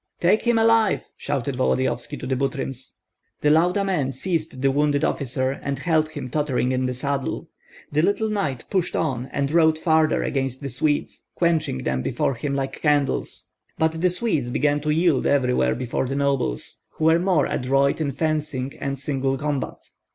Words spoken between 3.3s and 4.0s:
The Lauda